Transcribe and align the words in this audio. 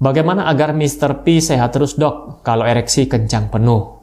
Bagaimana 0.00 0.48
agar 0.48 0.72
Mr. 0.72 1.28
P 1.28 1.44
sehat 1.44 1.76
terus 1.76 1.92
dok 1.92 2.40
kalau 2.40 2.64
ereksi 2.64 3.04
kencang 3.04 3.52
penuh? 3.52 4.00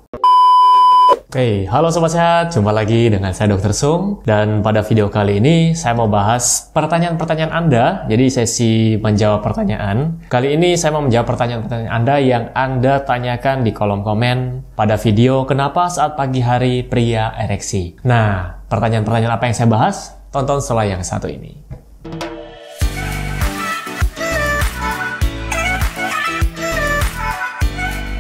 Oke, 1.26 1.66
halo 1.66 1.90
sobat 1.90 2.14
sehat, 2.14 2.54
jumpa 2.54 2.70
lagi 2.70 3.10
dengan 3.10 3.34
saya 3.34 3.58
Dr. 3.58 3.74
Sung 3.74 4.22
dan 4.22 4.62
pada 4.62 4.86
video 4.86 5.10
kali 5.10 5.42
ini 5.42 5.74
saya 5.74 5.98
mau 5.98 6.06
bahas 6.06 6.70
pertanyaan-pertanyaan 6.70 7.50
Anda, 7.50 8.06
jadi 8.06 8.30
sesi 8.30 9.02
menjawab 9.02 9.42
pertanyaan. 9.42 10.22
Kali 10.30 10.54
ini 10.54 10.78
saya 10.78 10.94
mau 10.94 11.02
menjawab 11.02 11.34
pertanyaan-pertanyaan 11.34 11.90
Anda 11.90 12.16
yang 12.22 12.44
Anda 12.54 13.02
tanyakan 13.02 13.66
di 13.66 13.74
kolom 13.74 14.06
komen 14.06 14.70
pada 14.78 15.02
video 15.02 15.50
kenapa 15.50 15.90
saat 15.90 16.14
pagi 16.14 16.46
hari 16.46 16.86
pria 16.86 17.34
ereksi. 17.42 17.98
Nah, 18.06 18.62
pertanyaan-pertanyaan 18.70 19.34
apa 19.34 19.50
yang 19.50 19.56
saya 19.58 19.66
bahas? 19.74 20.14
Tonton 20.30 20.62
setelah 20.62 20.94
yang 20.94 21.02
satu 21.02 21.26
ini. 21.26 21.58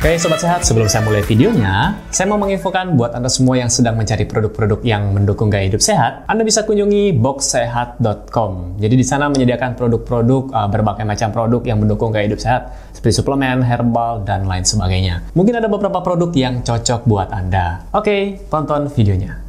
Oke 0.08 0.24
Sobat 0.24 0.40
Sehat, 0.40 0.64
sebelum 0.64 0.88
saya 0.88 1.04
mulai 1.04 1.20
videonya, 1.20 2.00
saya 2.16 2.32
mau 2.32 2.40
menginfokan 2.40 2.96
buat 2.96 3.12
Anda 3.12 3.28
semua 3.28 3.60
yang 3.60 3.68
sedang 3.68 4.00
mencari 4.00 4.24
produk-produk 4.24 4.80
yang 4.80 5.12
mendukung 5.12 5.52
gaya 5.52 5.68
hidup 5.68 5.84
sehat, 5.84 6.24
Anda 6.32 6.48
bisa 6.48 6.64
kunjungi 6.64 7.12
boxsehat.com. 7.20 8.80
Jadi 8.80 8.96
di 8.96 9.04
sana 9.04 9.28
menyediakan 9.28 9.76
produk-produk, 9.76 10.48
uh, 10.56 10.72
berbagai 10.72 11.04
macam 11.04 11.36
produk 11.36 11.60
yang 11.68 11.84
mendukung 11.84 12.16
gaya 12.16 12.24
hidup 12.24 12.40
sehat, 12.40 12.72
seperti 12.96 13.20
suplemen, 13.20 13.60
herbal, 13.68 14.24
dan 14.24 14.48
lain 14.48 14.64
sebagainya. 14.64 15.28
Mungkin 15.36 15.60
ada 15.60 15.68
beberapa 15.68 16.00
produk 16.00 16.32
yang 16.32 16.64
cocok 16.64 17.04
buat 17.04 17.28
Anda. 17.36 17.84
Oke, 17.92 18.48
tonton 18.48 18.88
videonya. 18.88 19.44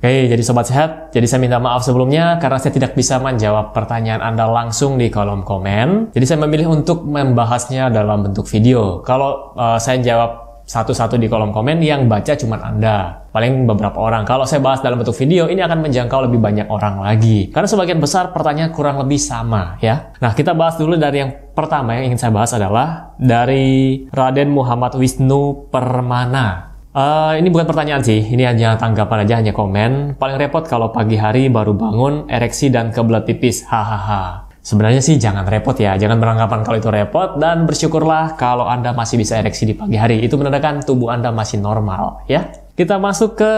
Oke, 0.00 0.32
jadi 0.32 0.40
sobat 0.40 0.64
sehat, 0.64 1.12
jadi 1.12 1.28
saya 1.28 1.44
minta 1.44 1.60
maaf 1.60 1.84
sebelumnya 1.84 2.40
karena 2.40 2.56
saya 2.56 2.72
tidak 2.72 2.96
bisa 2.96 3.20
menjawab 3.20 3.76
pertanyaan 3.76 4.24
Anda 4.24 4.48
langsung 4.48 4.96
di 4.96 5.12
kolom 5.12 5.44
komen. 5.44 6.16
Jadi 6.16 6.24
saya 6.24 6.40
memilih 6.40 6.72
untuk 6.72 7.04
membahasnya 7.04 7.92
dalam 7.92 8.24
bentuk 8.24 8.48
video. 8.48 9.04
Kalau 9.04 9.52
uh, 9.60 9.76
saya 9.76 10.00
jawab 10.00 10.64
satu-satu 10.64 11.20
di 11.20 11.28
kolom 11.28 11.52
komen 11.52 11.84
yang 11.84 12.08
baca 12.08 12.32
cuma 12.32 12.56
Anda, 12.64 13.28
paling 13.28 13.68
beberapa 13.68 14.00
orang. 14.00 14.24
Kalau 14.24 14.48
saya 14.48 14.64
bahas 14.64 14.80
dalam 14.80 15.02
bentuk 15.02 15.20
video, 15.20 15.52
ini 15.52 15.60
akan 15.60 15.84
menjangkau 15.84 16.32
lebih 16.32 16.40
banyak 16.40 16.72
orang 16.72 17.04
lagi. 17.04 17.52
Karena 17.52 17.68
sebagian 17.68 18.00
besar 18.00 18.32
pertanyaan 18.32 18.72
kurang 18.72 18.96
lebih 19.04 19.20
sama 19.20 19.76
ya. 19.84 20.16
Nah, 20.16 20.32
kita 20.32 20.56
bahas 20.56 20.80
dulu 20.80 20.96
dari 20.96 21.26
yang 21.26 21.52
pertama 21.52 21.98
yang 21.98 22.08
ingin 22.08 22.24
saya 22.24 22.32
bahas 22.32 22.56
adalah 22.56 23.18
dari 23.20 24.08
Raden 24.08 24.48
Muhammad 24.48 24.96
Wisnu 24.96 25.68
Permana. 25.68 26.69
Uh, 26.90 27.38
ini 27.38 27.54
bukan 27.54 27.70
pertanyaan 27.70 28.02
sih, 28.02 28.18
ini 28.18 28.42
hanya 28.42 28.74
tanggapan 28.74 29.22
aja, 29.22 29.38
hanya 29.38 29.54
komen. 29.54 30.18
Paling 30.18 30.36
repot 30.42 30.66
kalau 30.66 30.90
pagi 30.90 31.14
hari 31.14 31.46
baru 31.46 31.70
bangun, 31.70 32.26
ereksi 32.26 32.66
dan 32.66 32.90
kebelet 32.90 33.30
pipis, 33.30 33.62
hahaha. 33.70 34.50
Sebenarnya 34.60 34.98
sih 34.98 35.16
jangan 35.16 35.46
repot 35.46 35.72
ya, 35.78 35.94
jangan 35.96 36.18
beranggapan 36.18 36.66
kalau 36.66 36.76
itu 36.82 36.90
repot 36.92 37.38
dan 37.40 37.64
bersyukurlah 37.64 38.36
kalau 38.36 38.68
Anda 38.68 38.92
masih 38.92 39.16
bisa 39.16 39.38
ereksi 39.38 39.70
di 39.70 39.74
pagi 39.78 39.96
hari. 39.96 40.20
Itu 40.20 40.36
menandakan 40.36 40.82
tubuh 40.84 41.14
Anda 41.14 41.30
masih 41.32 41.62
normal 41.62 42.26
ya. 42.28 42.50
Kita 42.76 43.00
masuk 43.00 43.40
ke 43.40 43.52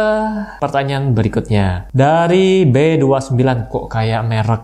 pertanyaan 0.62 1.10
berikutnya. 1.16 1.91
Dari 1.91 2.69
B29 2.69 3.66
kok 3.66 3.86
kayak 3.91 4.22
merek 4.28 4.62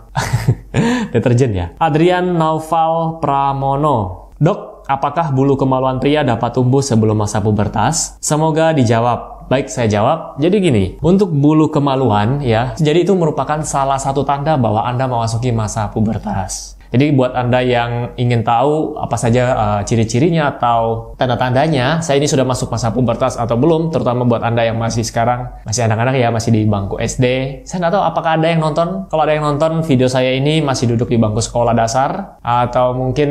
deterjen 1.14 1.50
ya. 1.56 1.66
Adrian 1.80 2.38
Naufal 2.38 3.18
Pramono. 3.18 4.30
Dok, 4.38 4.77
Apakah 4.88 5.36
bulu 5.36 5.52
kemaluan 5.60 6.00
pria 6.00 6.24
dapat 6.24 6.56
tumbuh 6.56 6.80
sebelum 6.80 7.12
masa 7.12 7.44
pubertas? 7.44 8.16
Semoga 8.24 8.72
dijawab. 8.72 9.44
Baik, 9.52 9.68
saya 9.68 9.84
jawab. 9.84 10.40
Jadi 10.40 10.64
gini, 10.64 10.84
untuk 11.04 11.28
bulu 11.28 11.68
kemaluan 11.68 12.40
ya, 12.40 12.72
jadi 12.80 13.04
itu 13.04 13.12
merupakan 13.12 13.60
salah 13.68 14.00
satu 14.00 14.24
tanda 14.24 14.56
bahwa 14.56 14.88
Anda 14.88 15.04
memasuki 15.04 15.52
masa 15.52 15.92
pubertas. 15.92 16.77
Jadi 16.88 17.12
buat 17.12 17.36
Anda 17.36 17.60
yang 17.60 18.16
ingin 18.16 18.40
tahu 18.44 18.96
apa 18.96 19.16
saja 19.20 19.44
uh, 19.52 19.80
ciri-cirinya 19.84 20.56
atau 20.56 21.12
tanda-tandanya, 21.20 22.00
saya 22.00 22.16
ini 22.16 22.28
sudah 22.28 22.48
masuk 22.48 22.72
masa 22.72 22.88
pubertas 22.92 23.36
atau 23.36 23.60
belum, 23.60 23.92
terutama 23.92 24.24
buat 24.24 24.40
Anda 24.40 24.64
yang 24.64 24.80
masih 24.80 25.04
sekarang, 25.04 25.48
masih 25.68 25.84
anak-anak 25.84 26.16
ya, 26.16 26.28
masih 26.32 26.50
di 26.54 26.64
bangku 26.64 26.96
SD. 26.96 27.24
Saya 27.68 27.86
nggak 27.86 27.92
tahu 27.98 28.04
apakah 28.04 28.30
ada 28.40 28.48
yang 28.48 28.64
nonton. 28.64 29.04
Kalau 29.12 29.22
ada 29.24 29.34
yang 29.36 29.44
nonton 29.44 29.84
video 29.84 30.08
saya 30.08 30.32
ini 30.32 30.64
masih 30.64 30.96
duduk 30.96 31.12
di 31.12 31.20
bangku 31.20 31.44
sekolah 31.44 31.76
dasar 31.76 32.40
atau 32.40 32.96
mungkin 32.96 33.30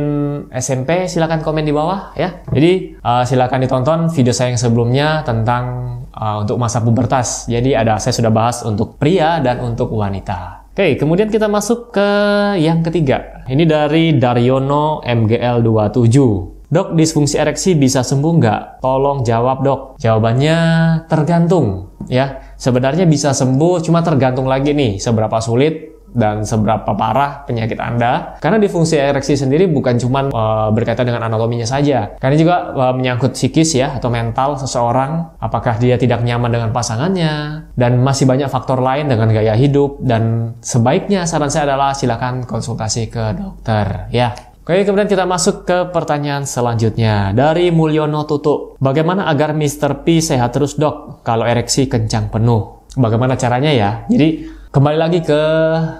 SMP, 0.53 1.09
silakan 1.09 1.41
komen 1.41 1.65
di 1.65 1.73
bawah 1.73 2.13
ya. 2.13 2.45
Jadi 2.53 3.01
uh, 3.01 3.25
silakan 3.25 3.59
ditonton 3.65 3.99
video 4.13 4.33
saya 4.33 4.53
yang 4.53 4.61
sebelumnya 4.61 5.25
tentang 5.25 5.97
uh, 6.13 6.41
untuk 6.45 6.57
masa 6.61 6.81
pubertas. 6.81 7.49
Jadi 7.49 7.73
ada 7.73 7.97
saya 7.97 8.13
sudah 8.13 8.33
bahas 8.33 8.61
untuk 8.61 8.97
pria 9.01 9.41
dan 9.41 9.61
untuk 9.61 9.93
wanita. 9.93 10.66
Oke, 10.77 10.93
kemudian 10.93 11.25
kita 11.25 11.49
masuk 11.49 11.89
ke 11.89 12.09
yang 12.61 12.85
ketiga. 12.85 13.41
Ini 13.49 13.65
dari 13.65 14.13
Daryono 14.13 15.01
MGL27. 15.01 16.17
Dok, 16.69 16.93
disfungsi 16.93 17.41
ereksi 17.41 17.73
bisa 17.73 18.05
sembuh 18.05 18.33
nggak? 18.37 18.61
Tolong 18.85 19.25
jawab 19.25 19.65
dok. 19.65 19.97
Jawabannya 19.97 20.57
tergantung 21.09 21.97
ya. 22.05 22.53
Sebenarnya 22.61 23.09
bisa 23.09 23.33
sembuh, 23.33 23.81
cuma 23.81 24.05
tergantung 24.05 24.45
lagi 24.45 24.77
nih 24.77 25.01
seberapa 25.01 25.41
sulit 25.41 25.96
dan 26.17 26.41
seberapa 26.41 26.97
parah 26.97 27.45
penyakit 27.45 27.77
Anda. 27.77 28.41
Karena 28.41 28.57
disfungsi 28.57 28.97
ereksi 28.97 29.37
sendiri 29.37 29.69
bukan 29.69 30.01
cuma 30.01 30.33
uh, 30.33 30.73
berkaitan 30.73 31.05
dengan 31.05 31.29
anatominya 31.29 31.69
saja. 31.69 32.17
Karena 32.17 32.35
juga 32.35 32.55
uh, 32.73 32.93
menyangkut 32.97 33.37
psikis 33.37 33.77
ya 33.77 33.93
atau 33.93 34.09
mental 34.09 34.57
seseorang, 34.57 35.37
apakah 35.37 35.77
dia 35.77 35.95
tidak 36.01 36.25
nyaman 36.25 36.49
dengan 36.49 36.69
pasangannya 36.73 37.63
dan 37.77 38.01
masih 38.01 38.25
banyak 38.25 38.49
faktor 38.49 38.81
lain 38.81 39.05
dengan 39.05 39.29
gaya 39.29 39.53
hidup 39.53 40.01
dan 40.01 40.57
sebaiknya 40.65 41.29
saran 41.29 41.53
saya 41.53 41.69
adalah 41.69 41.93
silakan 41.93 42.43
konsultasi 42.49 43.13
ke 43.13 43.37
dokter 43.37 44.09
ya. 44.09 44.33
Oke, 44.67 44.83
kemudian 44.83 45.07
kita 45.07 45.23
masuk 45.23 45.63
ke 45.63 45.95
pertanyaan 45.95 46.43
selanjutnya 46.43 47.31
dari 47.31 47.71
Mulyono 47.71 48.27
Tutu. 48.27 48.75
Bagaimana 48.83 49.31
agar 49.31 49.55
Mr. 49.55 50.03
P 50.03 50.19
sehat 50.19 50.51
terus 50.51 50.75
dok 50.75 51.23
kalau 51.23 51.47
ereksi 51.47 51.87
kencang 51.87 52.27
penuh? 52.27 52.83
Bagaimana 52.99 53.39
caranya 53.39 53.71
ya? 53.71 54.03
Jadi 54.11 54.56
Kembali 54.67 54.99
lagi 54.99 55.23
ke 55.23 55.41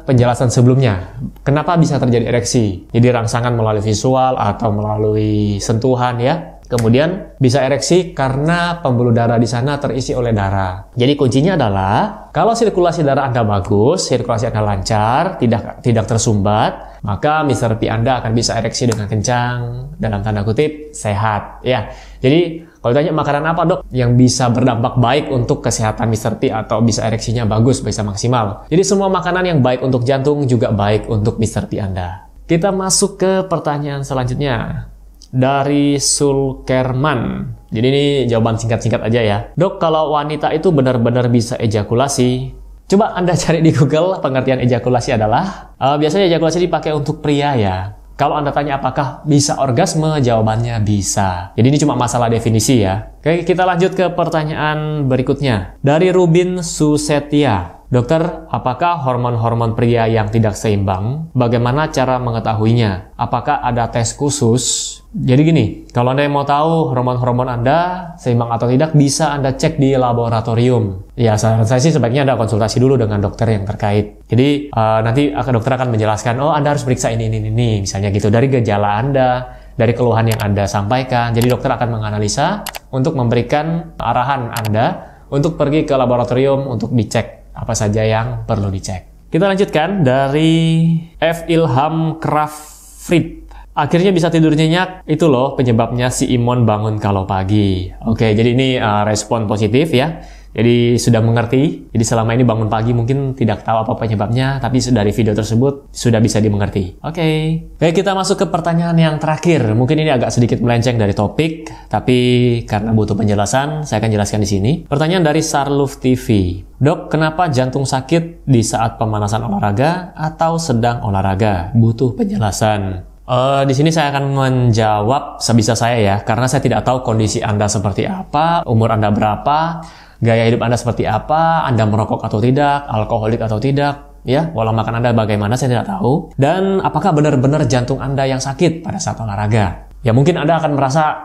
penjelasan 0.04 0.52
sebelumnya. 0.52 1.16
Kenapa 1.48 1.80
bisa 1.80 1.96
terjadi 2.04 2.28
ereksi? 2.28 2.84
Jadi 2.92 3.08
rangsangan 3.16 3.56
melalui 3.56 3.80
visual 3.80 4.36
atau 4.36 4.76
melalui 4.76 5.56
sentuhan 5.64 6.20
ya. 6.20 6.60
Kemudian 6.68 7.40
bisa 7.40 7.64
ereksi 7.64 8.12
karena 8.12 8.84
pembuluh 8.84 9.16
darah 9.16 9.40
di 9.40 9.48
sana 9.48 9.80
terisi 9.80 10.12
oleh 10.12 10.36
darah. 10.36 10.92
Jadi 11.00 11.16
kuncinya 11.16 11.56
adalah 11.56 12.28
kalau 12.36 12.52
sirkulasi 12.52 13.08
darah 13.08 13.32
Anda 13.32 13.48
bagus, 13.48 14.12
sirkulasi 14.12 14.52
Anda 14.52 14.60
lancar, 14.68 15.40
tidak 15.40 15.80
tidak 15.80 16.04
tersumbat, 16.04 16.87
maka. 17.06 17.44
P 17.78 17.90
Anda 17.92 18.24
akan 18.24 18.32
bisa 18.34 18.58
ereksi 18.58 18.88
dengan 18.88 19.06
kencang 19.06 19.58
dalam 19.98 20.24
tanda 20.24 20.42
kutip 20.42 20.94
sehat 20.96 21.62
ya. 21.62 21.90
Jadi 22.22 22.66
kalau 22.82 22.92
ditanya 22.96 23.14
makanan 23.14 23.44
apa 23.52 23.62
dok 23.68 23.80
yang 23.92 24.16
bisa 24.16 24.48
berdampak 24.48 24.96
baik 24.96 25.26
untuk 25.28 25.60
kesehatan 25.60 26.08
Mr. 26.08 26.40
T 26.40 26.48
atau 26.48 26.80
bisa 26.80 27.04
ereksinya 27.04 27.44
bagus, 27.44 27.84
bisa 27.84 28.02
maksimal. 28.02 28.64
Jadi 28.72 28.84
semua 28.88 29.12
makanan 29.12 29.44
yang 29.44 29.60
baik 29.60 29.84
untuk 29.84 30.08
jantung 30.08 30.48
juga 30.48 30.72
baik 30.72 31.12
untuk 31.12 31.38
Mr. 31.38 31.68
T 31.68 31.84
Anda. 31.84 32.30
Kita 32.48 32.72
masuk 32.72 33.20
ke 33.20 33.32
pertanyaan 33.52 34.08
selanjutnya. 34.08 34.88
Dari 35.28 36.00
Sulkerman. 36.00 37.52
Jadi 37.68 37.88
ini 37.92 38.06
jawaban 38.32 38.56
singkat-singkat 38.56 39.04
aja 39.04 39.20
ya. 39.20 39.38
Dok, 39.60 39.76
kalau 39.84 40.16
wanita 40.16 40.56
itu 40.56 40.72
benar-benar 40.72 41.28
bisa 41.28 41.60
ejakulasi, 41.60 42.56
Coba 42.88 43.12
Anda 43.20 43.36
cari 43.44 43.60
di 43.60 43.76
Google 43.76 44.24
pengertian 44.24 44.64
ejakulasi 44.64 45.20
adalah 45.20 45.76
uh, 45.76 46.00
biasanya 46.00 46.32
ejakulasi 46.32 46.64
dipakai 46.64 46.96
untuk 46.96 47.20
pria 47.20 47.54
ya. 47.60 47.78
Kalau 48.18 48.34
Anda 48.34 48.50
tanya 48.50 48.82
apakah 48.82 49.22
bisa 49.30 49.62
orgasme, 49.62 50.18
jawabannya 50.26 50.82
bisa. 50.82 51.54
Jadi 51.54 51.70
ini 51.70 51.78
cuma 51.78 51.94
masalah 51.94 52.34
definisi 52.34 52.82
ya. 52.82 53.14
Oke, 53.22 53.46
kita 53.46 53.62
lanjut 53.62 53.94
ke 53.94 54.10
pertanyaan 54.10 55.06
berikutnya. 55.06 55.78
Dari 55.86 56.10
Rubin 56.10 56.66
Susetia. 56.66 57.78
Dokter, 57.94 58.50
apakah 58.50 59.06
hormon-hormon 59.06 59.78
pria 59.78 60.10
yang 60.10 60.34
tidak 60.34 60.58
seimbang? 60.58 61.30
Bagaimana 61.38 61.94
cara 61.94 62.18
mengetahuinya? 62.18 63.14
Apakah 63.16 63.62
ada 63.62 63.88
tes 63.94 64.18
khusus? 64.18 64.87
Jadi 65.16 65.42
gini, 65.48 65.66
kalau 65.96 66.12
Anda 66.12 66.28
yang 66.28 66.36
mau 66.36 66.44
tahu 66.44 66.92
hormon-hormon 66.92 67.48
Anda 67.48 68.12
seimbang 68.20 68.52
atau 68.52 68.68
tidak, 68.68 68.92
bisa 68.92 69.32
Anda 69.32 69.56
cek 69.56 69.80
di 69.80 69.96
laboratorium. 69.96 71.16
Ya, 71.16 71.40
saran 71.40 71.64
saya 71.64 71.80
sih 71.80 71.96
sebaiknya 71.96 72.28
Anda 72.28 72.36
konsultasi 72.36 72.84
dulu 72.84 73.00
dengan 73.00 73.24
dokter 73.24 73.48
yang 73.56 73.64
terkait. 73.64 74.20
Jadi, 74.28 74.68
uh, 74.76 75.00
nanti 75.00 75.32
dokter 75.32 75.72
akan 75.80 75.96
menjelaskan, 75.96 76.36
oh 76.44 76.52
Anda 76.52 76.76
harus 76.76 76.84
periksa 76.84 77.16
ini, 77.16 77.32
ini, 77.32 77.40
ini, 77.40 77.88
misalnya 77.88 78.12
gitu. 78.12 78.28
Dari 78.28 78.52
gejala 78.52 79.00
Anda, 79.00 79.30
dari 79.78 79.94
keluhan 79.94 80.28
yang 80.28 80.42
Anda 80.42 80.66
sampaikan. 80.66 81.32
Jadi 81.32 81.48
dokter 81.48 81.72
akan 81.72 81.88
menganalisa 81.88 82.66
untuk 82.90 83.14
memberikan 83.14 83.96
arahan 83.96 84.52
Anda 84.52 85.16
untuk 85.30 85.56
pergi 85.56 85.86
ke 85.86 85.94
laboratorium 85.94 86.68
untuk 86.68 86.92
dicek 86.92 87.54
apa 87.54 87.74
saja 87.78 88.02
yang 88.04 88.44
perlu 88.44 88.74
dicek. 88.74 89.30
Kita 89.30 89.46
lanjutkan 89.46 90.02
dari 90.02 90.98
F. 91.22 91.46
Ilham 91.48 92.18
Krafrit. 92.18 93.47
Akhirnya 93.78 94.10
bisa 94.10 94.34
tidur 94.34 94.58
nyenyak, 94.58 95.06
itu 95.06 95.30
loh 95.30 95.54
penyebabnya 95.54 96.10
si 96.10 96.26
Imon 96.34 96.66
bangun 96.66 96.98
kalau 96.98 97.30
pagi. 97.30 97.94
Oke, 98.10 98.34
jadi 98.34 98.58
ini 98.58 98.82
uh, 98.82 99.06
respon 99.06 99.46
positif 99.46 99.94
ya. 99.94 100.18
Jadi 100.58 100.98
sudah 100.98 101.22
mengerti. 101.22 101.86
Jadi 101.94 102.02
selama 102.02 102.34
ini 102.34 102.42
bangun 102.42 102.66
pagi 102.66 102.90
mungkin 102.90 103.38
tidak 103.38 103.62
tahu 103.62 103.86
apa 103.86 103.94
penyebabnya, 103.94 104.58
tapi 104.58 104.82
dari 104.82 105.14
video 105.14 105.38
tersebut 105.38 105.94
sudah 105.94 106.18
bisa 106.18 106.42
dimengerti. 106.42 106.98
Oke. 107.06 107.14
Okay. 107.14 107.38
Baik, 107.78 108.02
kita 108.02 108.18
masuk 108.18 108.42
ke 108.42 108.46
pertanyaan 108.50 108.98
yang 108.98 109.16
terakhir. 109.22 109.62
Mungkin 109.78 110.02
ini 110.02 110.10
agak 110.10 110.34
sedikit 110.34 110.58
melenceng 110.58 110.98
dari 110.98 111.14
topik, 111.14 111.70
tapi 111.94 112.18
karena 112.66 112.90
butuh 112.98 113.14
penjelasan, 113.14 113.86
saya 113.86 114.02
akan 114.02 114.10
jelaskan 114.10 114.42
di 114.42 114.50
sini. 114.50 114.72
Pertanyaan 114.90 115.30
dari 115.30 115.46
Sarluf 115.46 116.02
TV. 116.02 116.58
Dok, 116.82 117.14
kenapa 117.14 117.54
jantung 117.54 117.86
sakit 117.86 118.42
di 118.50 118.66
saat 118.66 118.98
pemanasan 118.98 119.46
olahraga 119.46 120.18
atau 120.18 120.58
sedang 120.58 121.06
olahraga? 121.06 121.70
Butuh 121.78 122.18
penjelasan. 122.18 123.17
Uh, 123.28 123.68
di 123.68 123.76
sini 123.76 123.92
saya 123.92 124.16
akan 124.16 124.32
menjawab 124.32 125.44
sebisa 125.44 125.76
saya 125.76 126.00
ya, 126.00 126.16
karena 126.24 126.48
saya 126.48 126.64
tidak 126.64 126.88
tahu 126.88 127.04
kondisi 127.04 127.44
Anda 127.44 127.68
seperti 127.68 128.08
apa, 128.08 128.64
umur 128.64 128.96
Anda 128.96 129.12
berapa, 129.12 129.84
gaya 130.24 130.48
hidup 130.48 130.64
Anda 130.64 130.80
seperti 130.80 131.04
apa, 131.04 131.68
Anda 131.68 131.84
merokok 131.84 132.24
atau 132.24 132.40
tidak, 132.40 132.88
alkoholik 132.88 133.44
atau 133.44 133.60
tidak, 133.60 134.24
ya, 134.24 134.48
pola 134.48 134.72
makan 134.72 135.04
Anda 135.04 135.12
bagaimana 135.12 135.60
saya 135.60 135.76
tidak 135.76 135.92
tahu, 135.92 136.32
dan 136.40 136.80
apakah 136.80 137.12
benar-benar 137.12 137.68
jantung 137.68 138.00
Anda 138.00 138.24
yang 138.24 138.40
sakit 138.40 138.80
pada 138.80 138.96
saat 138.96 139.20
olahraga. 139.20 139.92
Ya 140.08 140.16
mungkin 140.16 140.40
Anda 140.40 140.64
akan 140.64 140.80
merasa 140.80 141.20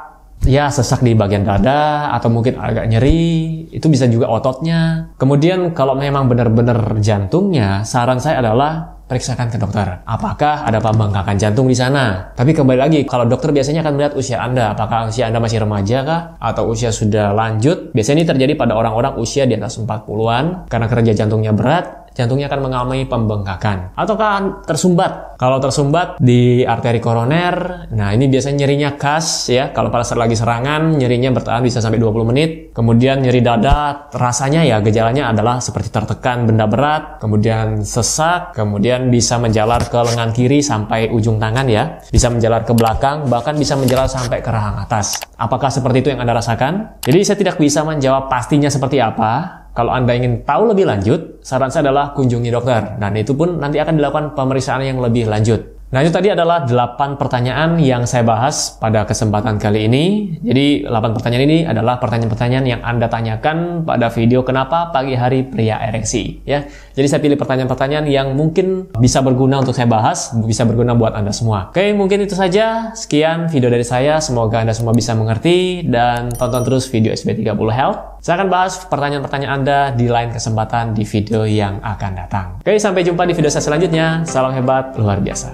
ya 0.47 0.69
sesak 0.69 1.03
di 1.03 1.15
bagian 1.15 1.47
dada 1.47 2.13
atau 2.15 2.29
mungkin 2.31 2.59
agak 2.59 2.91
nyeri, 2.91 3.67
itu 3.71 3.87
bisa 3.87 4.07
juga 4.11 4.31
ototnya. 4.31 5.13
Kemudian 5.19 5.75
kalau 5.75 5.95
memang 5.95 6.27
benar-benar 6.27 6.99
jantungnya, 6.99 7.87
saran 7.87 8.19
saya 8.19 8.43
adalah 8.43 9.03
periksakan 9.13 9.53
ke 9.53 9.61
dokter. 9.61 10.01
Apakah 10.09 10.65
ada 10.65 10.81
pembengkakan 10.81 11.37
jantung 11.37 11.69
di 11.69 11.77
sana? 11.77 12.33
Tapi 12.33 12.57
kembali 12.57 12.79
lagi, 12.81 13.01
kalau 13.05 13.29
dokter 13.29 13.53
biasanya 13.53 13.85
akan 13.85 13.93
melihat 14.01 14.15
usia 14.17 14.41
Anda. 14.41 14.73
Apakah 14.73 15.13
usia 15.13 15.29
Anda 15.29 15.37
masih 15.37 15.61
remaja 15.61 16.01
kah? 16.01 16.21
Atau 16.41 16.73
usia 16.73 16.89
sudah 16.89 17.37
lanjut? 17.37 17.93
Biasanya 17.93 18.25
ini 18.25 18.27
terjadi 18.33 18.53
pada 18.57 18.73
orang-orang 18.73 19.21
usia 19.21 19.45
di 19.45 19.53
atas 19.53 19.77
40-an 19.77 20.65
karena 20.73 20.87
kerja 20.89 21.13
jantungnya 21.13 21.53
berat 21.53 22.02
jantungnya 22.15 22.49
akan 22.49 22.61
mengalami 22.61 23.05
pembengkakan 23.05 23.97
ataukah 23.97 24.65
tersumbat. 24.65 25.37
Kalau 25.43 25.59
tersumbat 25.59 26.23
di 26.23 26.63
arteri 26.63 27.03
koroner, 27.03 27.91
nah 27.91 28.15
ini 28.15 28.31
biasanya 28.31 28.63
nyerinya 28.63 28.95
khas 28.95 29.51
ya. 29.51 29.75
Kalau 29.75 29.91
pada 29.91 30.07
saat 30.07 30.23
lagi 30.23 30.39
serangan, 30.39 30.95
nyerinya 30.95 31.35
bertahan 31.35 31.67
bisa 31.67 31.83
sampai 31.83 31.99
20 31.99 32.31
menit. 32.31 32.51
Kemudian 32.71 33.19
nyeri 33.19 33.43
dada, 33.43 34.07
rasanya 34.15 34.63
ya 34.63 34.79
gejalanya 34.79 35.35
adalah 35.35 35.59
seperti 35.59 35.91
tertekan 35.91 36.47
benda 36.47 36.71
berat, 36.71 37.19
kemudian 37.19 37.83
sesak, 37.83 38.55
kemudian 38.55 39.11
bisa 39.11 39.43
menjalar 39.43 39.83
ke 39.91 39.99
lengan 39.99 40.31
kiri 40.31 40.63
sampai 40.63 41.11
ujung 41.11 41.43
tangan 41.43 41.67
ya. 41.67 41.99
Bisa 42.07 42.31
menjalar 42.31 42.63
ke 42.63 42.71
belakang, 42.71 43.27
bahkan 43.27 43.59
bisa 43.59 43.75
menjalar 43.75 44.07
sampai 44.07 44.39
ke 44.39 44.51
rahang 44.53 44.79
atas. 44.79 45.19
Apakah 45.35 45.75
seperti 45.75 46.07
itu 46.07 46.09
yang 46.15 46.23
Anda 46.23 46.39
rasakan? 46.39 47.03
Jadi 47.03 47.19
saya 47.27 47.39
tidak 47.43 47.59
bisa 47.59 47.83
menjawab 47.83 48.31
pastinya 48.31 48.71
seperti 48.71 49.03
apa, 49.03 49.62
kalau 49.73 49.93
Anda 49.97 50.13
ingin 50.13 50.45
tahu 50.45 50.69
lebih 50.69 50.85
lanjut, 50.85 51.41
saran 51.41 51.73
saya 51.73 51.89
adalah 51.89 52.13
kunjungi 52.13 52.53
dokter. 52.53 53.01
Dan 53.01 53.17
itu 53.17 53.33
pun 53.33 53.57
nanti 53.57 53.81
akan 53.81 53.97
dilakukan 53.97 54.37
pemeriksaan 54.37 54.85
yang 54.85 55.01
lebih 55.01 55.25
lanjut. 55.25 55.73
Nah 55.93 56.01
itu 56.01 56.09
tadi 56.09 56.33
adalah 56.33 56.65
8 56.65 57.21
pertanyaan 57.21 57.77
yang 57.77 58.09
saya 58.09 58.25
bahas 58.25 58.81
pada 58.81 59.05
kesempatan 59.05 59.61
kali 59.61 59.85
ini. 59.93 60.05
Jadi 60.41 60.89
8 60.89 61.13
pertanyaan 61.13 61.45
ini 61.45 61.59
adalah 61.69 62.01
pertanyaan-pertanyaan 62.01 62.65
yang 62.65 62.81
Anda 62.81 63.13
tanyakan 63.13 63.85
pada 63.85 64.09
video 64.09 64.41
kenapa 64.41 64.89
pagi 64.89 65.13
hari 65.13 65.45
pria 65.45 65.77
ereksi. 65.85 66.41
Ya, 66.49 66.65
Jadi 66.97 67.07
saya 67.13 67.21
pilih 67.21 67.37
pertanyaan-pertanyaan 67.37 68.09
yang 68.09 68.33
mungkin 68.33 68.89
bisa 68.97 69.21
berguna 69.21 69.61
untuk 69.61 69.77
saya 69.77 69.85
bahas, 69.85 70.33
bisa 70.33 70.65
berguna 70.65 70.97
buat 70.97 71.13
Anda 71.13 71.29
semua. 71.29 71.69
Oke 71.69 71.93
mungkin 71.93 72.25
itu 72.25 72.33
saja. 72.33 72.97
Sekian 72.97 73.53
video 73.53 73.69
dari 73.69 73.85
saya. 73.85 74.17
Semoga 74.25 74.65
Anda 74.65 74.73
semua 74.73 74.97
bisa 74.97 75.13
mengerti 75.13 75.85
dan 75.85 76.33
tonton 76.33 76.65
terus 76.65 76.89
video 76.89 77.13
SB30 77.13 77.53
Health. 77.69 78.12
Saya 78.23 78.39
akan 78.39 78.55
bahas 78.55 78.79
pertanyaan-pertanyaan 78.87 79.67
Anda 79.67 79.79
di 79.99 80.07
lain 80.07 80.31
kesempatan 80.31 80.95
di 80.95 81.03
video 81.03 81.43
yang 81.43 81.83
akan 81.83 82.11
datang. 82.15 82.47
Oke, 82.63 82.79
sampai 82.79 83.03
jumpa 83.03 83.27
di 83.27 83.35
video 83.35 83.51
saya 83.51 83.67
selanjutnya. 83.67 84.23
Salam 84.23 84.55
hebat, 84.55 84.95
luar 84.95 85.19
biasa. 85.19 85.51